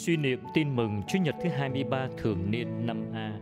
[0.00, 3.40] Suy niệm tin mừng Chúa Nhật thứ 23 thường niên năm A.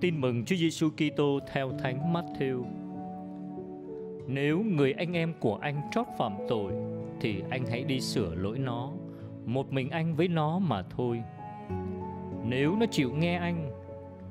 [0.00, 2.64] Tin mừng Chúa Giêsu Kitô theo Thánh Matthew.
[4.26, 6.72] Nếu người anh em của anh trót phạm tội
[7.20, 8.92] thì anh hãy đi sửa lỗi nó,
[9.46, 11.22] một mình anh với nó mà thôi.
[12.44, 13.70] Nếu nó chịu nghe anh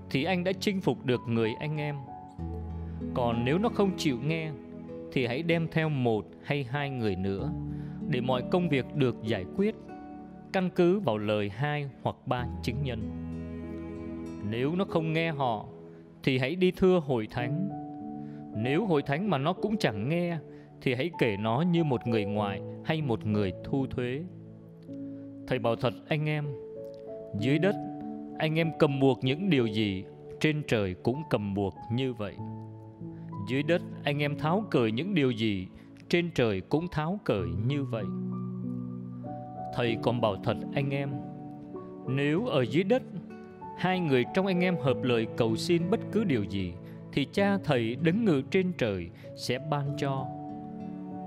[0.09, 1.95] thì anh đã chinh phục được người anh em.
[3.13, 4.51] Còn nếu nó không chịu nghe
[5.11, 7.51] thì hãy đem theo một hay hai người nữa
[8.09, 9.75] để mọi công việc được giải quyết
[10.53, 12.99] căn cứ vào lời hai hoặc ba chứng nhân.
[14.49, 15.65] Nếu nó không nghe họ
[16.23, 17.69] thì hãy đi thưa hội thánh.
[18.55, 20.37] Nếu hội thánh mà nó cũng chẳng nghe
[20.81, 24.23] thì hãy kể nó như một người ngoài hay một người thu thuế.
[25.47, 26.45] Thầy bảo thật anh em,
[27.39, 27.75] dưới đất
[28.39, 30.03] anh em cầm buộc những điều gì
[30.39, 32.35] trên trời cũng cầm buộc như vậy.
[33.49, 35.67] Dưới đất anh em tháo cởi những điều gì
[36.09, 38.03] trên trời cũng tháo cởi như vậy.
[39.75, 41.09] Thầy còn bảo thật, anh em,
[42.07, 43.01] Nếu ở dưới đất,
[43.77, 46.73] Hai người trong anh em hợp lời cầu xin bất cứ điều gì,
[47.13, 50.25] Thì cha thầy đứng ngự trên trời Sẽ ban cho.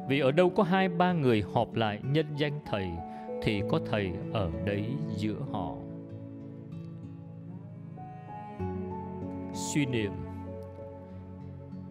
[0.08, 2.86] Vì ở đâu có hai ba người họp lại nhân danh thầy,
[3.42, 4.84] Thì có thầy ở đấy
[5.16, 5.74] giữa họ.
[9.52, 10.12] Suy niệm.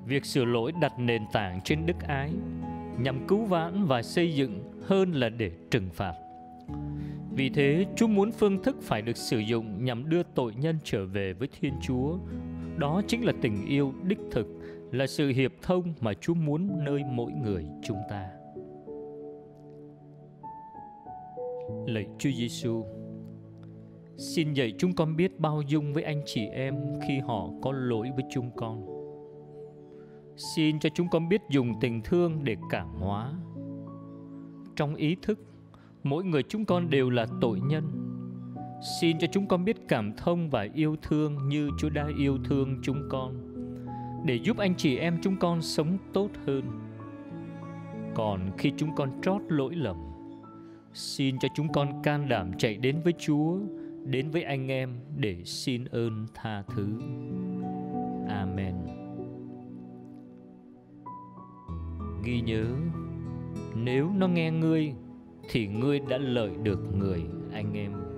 [0.05, 2.31] Việc sửa lỗi đặt nền tảng trên đức ái,
[2.99, 6.13] nhằm cứu vãn và xây dựng hơn là để trừng phạt.
[7.35, 11.05] Vì thế, Chúa muốn phương thức phải được sử dụng nhằm đưa tội nhân trở
[11.05, 12.17] về với Thiên Chúa.
[12.77, 14.47] Đó chính là tình yêu đích thực,
[14.91, 18.29] là sự hiệp thông mà Chúa muốn nơi mỗi người chúng ta.
[21.85, 22.83] Lạy Chúa Giêsu,
[24.17, 26.75] xin dạy chúng con biết bao dung với anh chị em
[27.07, 28.85] khi họ có lỗi với chúng con.
[30.55, 33.33] Xin cho chúng con biết dùng tình thương để cảm hóa.
[34.75, 35.39] Trong ý thức
[36.03, 37.83] mỗi người chúng con đều là tội nhân.
[38.99, 42.79] Xin cho chúng con biết cảm thông và yêu thương như chúa đã yêu thương
[42.81, 43.33] chúng con,
[44.25, 46.63] để giúp anh chị em chúng con sống tốt hơn.
[48.15, 49.95] Còn khi chúng con trót lỗi lầm,
[50.93, 53.57] xin cho chúng con can đảm chạy đến với chúa,
[54.05, 56.87] đến với anh em để xin ơn tha thứ.
[58.27, 58.75] Amen.
[62.23, 62.65] Ghi nhớ,
[63.75, 64.93] nếu nó nghe ngươi
[65.49, 67.21] thì ngươi đã lợi được người
[67.53, 68.10] anh em.